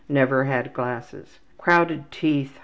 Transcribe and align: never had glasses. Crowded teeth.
never 0.09 0.45
had 0.45 0.73
glasses. 0.73 1.37
Crowded 1.59 2.09
teeth. 2.11 2.57